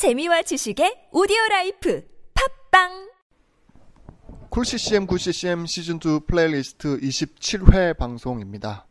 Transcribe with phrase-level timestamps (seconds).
[0.00, 3.10] 재미와 지식의 오디오 라이프 팟빵
[4.48, 8.86] Cool CCM Good CCM 시즌 2 플레이리스트 27회 방송입니다.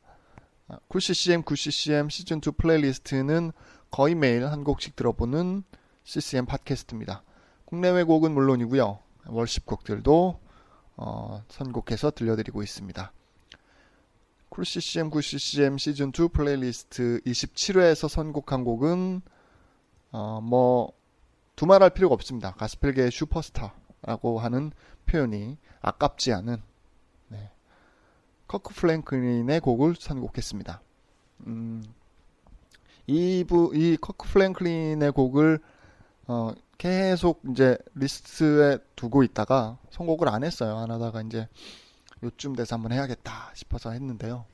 [0.68, 3.54] 아, 쿨 CCM 9 CCM 시즌 2 플레이리스트는
[3.90, 5.64] 거의 매일 한 곡씩 들어보는
[6.04, 7.24] CCM 팟캐스트입니다.
[7.66, 9.00] 국내외 곡은 물론이고요.
[9.30, 10.40] worship 곡들도
[10.98, 13.12] 어, 선곡해서 들려드리고 있습니다.
[14.50, 19.24] Cool CCM Good CCM 시즌 2 플레이리스트 27회에서 선곡한 곡은
[20.12, 20.99] 어, 뭐
[21.60, 22.54] 두말할 필요가 없습니다.
[22.54, 24.72] 가스펠계의 슈퍼스타라고 하는
[25.08, 26.62] 표현이 아깝지 않은
[27.28, 27.52] 네.
[28.48, 30.82] 커크 프랭클린의 곡을 선곡했습니다.
[31.48, 31.84] 음,
[33.08, 35.60] 이, 부, 이 커크 프랭클린의 곡을
[36.28, 40.78] 어, 계속 이제 리스트에 두고 있다가 선곡을 안 했어요.
[40.78, 41.50] 안 하다가 이제
[42.24, 44.46] 요쯤 돼서 한번 해야겠다 싶어서 했는데요.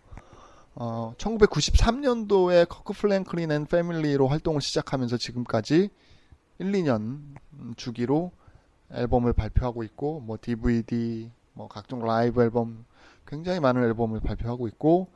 [0.73, 5.91] 어, 1993년도에 Kirk Franklin and Family로 활동을 시작하면서 지금까지
[6.59, 7.35] 1, 2년
[7.75, 8.31] 주기로
[8.91, 12.85] 앨범을 발표하고 있고 뭐 DVD, 뭐 각종 라이브 앨범
[13.27, 15.07] 굉장히 많은 앨범을 발표하고 있고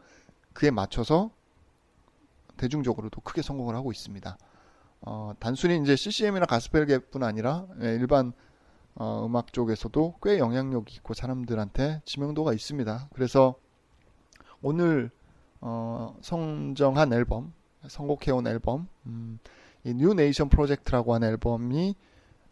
[0.54, 1.32] 그에 맞춰서
[2.58, 4.38] 대중적으로도 크게 성공을 하고 있습니다.
[5.02, 8.34] 어, 단순히 이제 CCM이나 가스펠계뿐 아니라 예, 일반
[8.96, 13.10] 어, 음악 쪽에서도 꽤 영향력이 있고 사람들한테 지명도가 있습니다.
[13.14, 13.56] 그래서
[14.62, 15.10] 오늘
[15.62, 17.54] 어, 선정한 앨범,
[17.88, 19.40] 선곡해온 앨범, 음,
[19.86, 21.96] 이 Nu Nation Project라고 하는 앨범이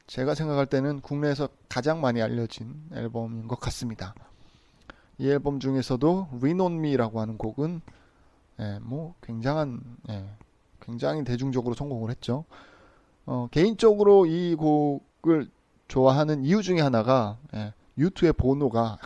[0.08, 4.16] 제가 생각할 때는 국내에서 가장 많이 알려진 앨범인 것 같습니다.
[5.18, 7.82] 이 앨범 중에서도 Lean on Me라고 하는 곡은
[8.60, 10.30] 예, 뭐 굉장한 예,
[10.80, 12.46] 굉장히 대중적으로 성공을 했죠.
[13.26, 15.50] 어, 개인적으로 이 곡을
[15.90, 18.98] 좋아하는 이유 중에 하나가 예, U2의 보노가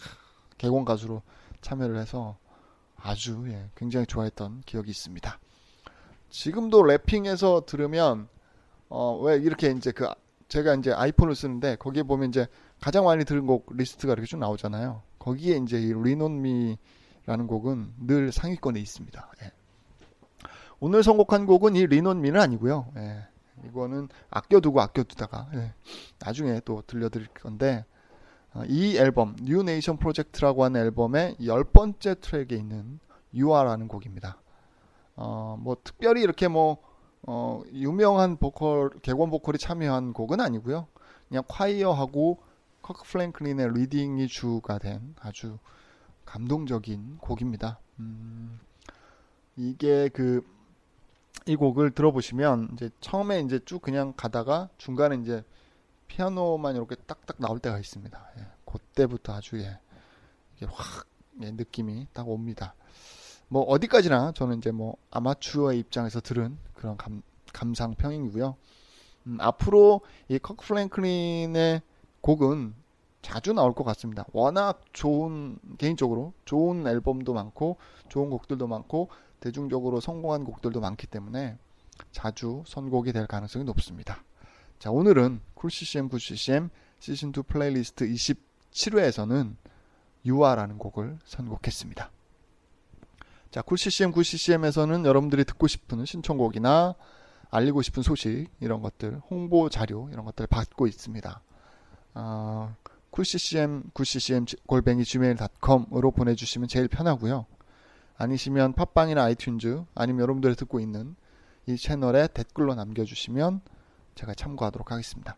[0.57, 1.23] 객원 가수로
[1.61, 2.37] 참여를 해서
[2.95, 5.39] 아주 예, 굉장히 좋아했던 기억이 있습니다.
[6.31, 8.27] 지금도 랩핑에서 들으면
[8.89, 10.07] 어 왜 이렇게 이제 그
[10.47, 12.47] 제가 이제 아이폰을 쓰는데 거기에 보면 이제
[12.81, 15.01] 가장 많이 들은 곡 리스트가 이렇게 쭉 나오잖아요.
[15.19, 19.31] 거기에 이제 이 Lean on Me라는 곡은 늘 상위권에 있습니다.
[19.43, 19.51] 예.
[20.79, 22.91] 오늘 선곡한 곡은 이 Lean on Me는 아니고요.
[22.97, 23.27] 예.
[23.67, 25.73] 이거는 아껴두고 아껴두다가 예.
[26.19, 27.85] 나중에 또 들려드릴 건데
[28.53, 32.99] 어, 이 앨범 Nu Nation Project라고 하는 앨범의 열 번째 트랙에 있는
[33.33, 34.41] You Are라는 곡입니다.
[35.15, 36.77] 어, 뭐 특별히 이렇게 뭐
[37.23, 40.87] 어, 유명한 보컬 객원 보컬이 참여한 곡은 아니고요.
[41.29, 42.41] 그냥 choir하고
[42.81, 45.59] 커크 프랭클린의 leading이 주가 된 아주
[46.25, 47.79] 감동적인 곡입니다.
[47.99, 48.59] 음,
[49.55, 50.41] 이게 그
[51.45, 55.43] 이 곡을 들어보시면 이제 처음에 이제 쭉 그냥 가다가 중간에 이제
[56.07, 58.31] 피아노만 이렇게 딱딱 나올 때가 있습니다.
[58.37, 59.79] 예, 그때부터 아주 예,
[60.67, 61.07] 확
[61.41, 62.75] 예, 느낌이 딱 옵니다.
[63.51, 68.55] 뭐 어디까지나 저는 이제 뭐 아마추어의 입장에서 들은 그런 감, 감상평이고요.
[69.27, 71.81] 음, 앞으로 이 커크 프랭클린의
[72.21, 72.73] 곡은
[73.21, 74.25] 자주 나올 것 같습니다.
[74.31, 77.75] 워낙 좋은 개인적으로 좋은 앨범도 많고
[78.07, 79.09] 좋은 곡들도 많고
[79.41, 81.57] 대중적으로 성공한 곡들도 많기 때문에
[82.13, 84.23] 자주 선곡이 될 가능성이 높습니다.
[84.79, 86.69] 자, 오늘은 Cool CCM Good CCM
[87.01, 89.57] 시즌2 플레이리스트 27회에서는
[90.25, 92.11] You Are라는 곡을 선곡했습니다.
[93.51, 96.95] 자, Cool CCM, Good CCM에서는 여러분들이 듣고 싶은 신청곡이나
[97.49, 101.41] 알리고 싶은 소식, 이런 것들, 홍보 자료, 이런 것들 받고 있습니다.
[102.13, 102.75] 어,
[103.09, 107.45] Cool CCM, Cool CCM 골뱅이 gmail.com으로 보내주시면 제일 편하고요.
[108.15, 111.17] 아니시면 팟빵이나 iTunes, 아니면 여러분들이 듣고 있는
[111.65, 113.59] 이 채널에 댓글로 남겨주시면
[114.15, 115.37] 제가 참고하도록 하겠습니다.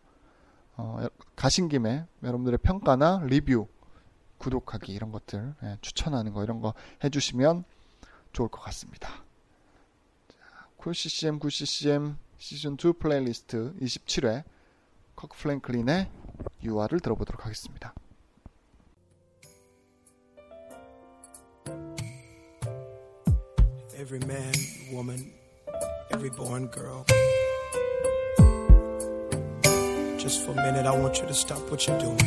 [0.76, 1.04] 어,
[1.34, 3.66] 가신 김에 여러분들의 평가나 리뷰,
[4.38, 7.64] 구독하기 이런 것들 예, 추천하는 거 이런 거 해주시면
[8.34, 9.24] 좋을 것 같습니다.
[10.76, 14.44] Cool CCM 9 CCM 시즌 2 플레이리스트 27회
[15.16, 16.10] 커크 플랭클린의
[16.62, 17.94] 유아를 들어보도록 하겠습니다.
[23.96, 24.52] Every man,
[24.92, 25.32] woman,
[26.12, 27.04] every born girl.
[30.18, 32.18] Just for a minute, I want you to stop what you're doing.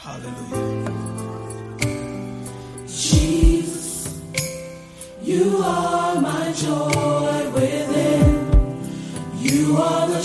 [0.00, 0.65] Hallelujah.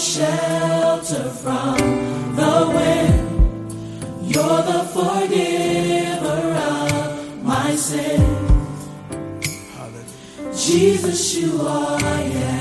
[0.01, 1.77] Shelter from
[2.35, 4.33] the wind.
[4.33, 8.41] You're the forgiver of my sin.
[10.55, 12.60] Jesus, you are, yes.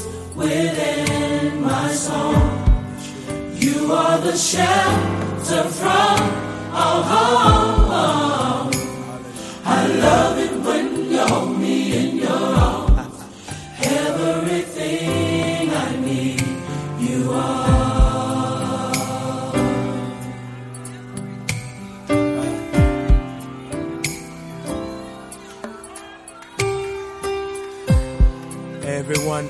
[29.13, 29.49] Everyone,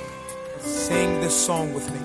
[0.60, 2.00] sing this song with me.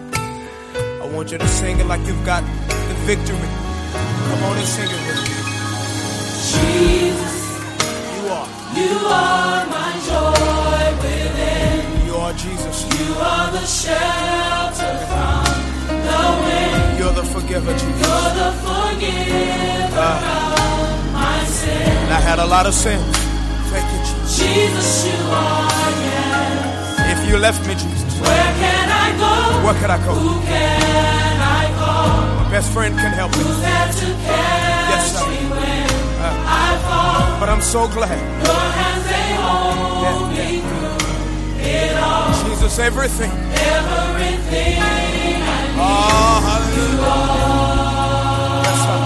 [1.01, 3.49] I want you to sing it like you've got the victory.
[4.29, 5.37] Come on and sing it with me.
[6.53, 7.37] Jesus,
[8.13, 8.49] You are.
[8.77, 12.07] you are my joy within.
[12.07, 12.85] You are Jesus.
[13.01, 15.49] You are the shelter from
[15.89, 16.99] the wind.
[16.99, 18.01] You're the forgiver, Jesus.
[18.05, 20.93] You're the forgiver ah.
[20.93, 21.89] of my sin.
[22.05, 23.17] And I had a lot of sins.
[23.73, 24.39] Thank you, Jesus.
[24.41, 26.26] Jesus, you are, yes.
[27.27, 29.31] You left me, Jesus, Where can I go?
[29.67, 30.15] where could I go?
[30.15, 32.09] Who can I call?
[32.45, 33.43] My best friend can help me.
[33.43, 35.27] Who's there to catch Yes, sir.
[35.29, 35.91] me when
[36.23, 37.41] uh, I fall?
[37.41, 38.17] But I'm so glad.
[38.47, 42.31] Your hands, they hold Yeah, me through it all.
[42.47, 43.33] Jesus, everything.
[43.75, 45.43] Everything I need.
[45.83, 47.03] Oh, hallelujah.
[48.67, 48.99] Yes, sir.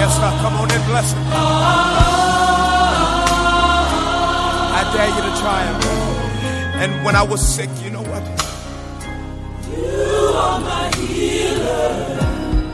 [0.00, 0.30] Yes, sir.
[0.44, 1.22] Come on and bless him.
[1.24, 1.40] Oh, oh,
[3.96, 5.76] oh, I dare you to try him.
[6.78, 8.22] And when I was sick, you know what?
[9.68, 12.18] You are my healer.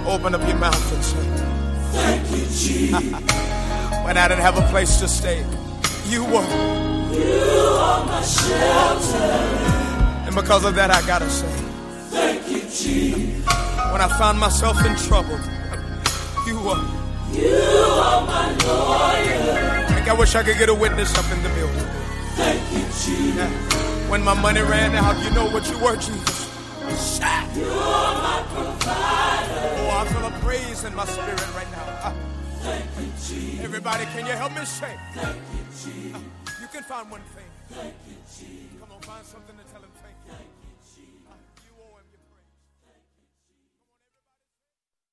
[0.07, 1.25] Open up your mouth and say,
[1.93, 3.13] Thank you, Jesus.
[4.05, 5.45] when I didn't have a place to stay,
[6.07, 6.43] you were.
[7.13, 7.43] You
[7.79, 9.33] are my shelter.
[10.27, 11.49] And because of that, I gotta say,
[12.11, 13.47] Thank you, Jesus.
[13.93, 15.39] when I found myself in trouble,
[16.47, 16.83] you were.
[17.33, 19.87] You are my lawyer.
[19.91, 21.87] Like I wish I could get a witness up in the building.
[22.35, 23.37] Thank you, Jesus.
[23.37, 23.72] Yeah.
[24.13, 26.51] When my money ran out, you know what you were, Jesus.
[27.57, 29.61] You are my provider.
[29.81, 31.85] Oh, I feel a praise in my spirit right now.
[32.05, 32.15] Ah,
[32.61, 33.65] Thank you, Jesus.
[33.65, 34.99] everybody, can you help me say?
[35.15, 36.21] Thank you, Jesus.
[36.61, 37.49] You can find one thing.
[37.71, 38.81] Thank you, Jesus.
[38.81, 39.92] Come on, find something to tell him.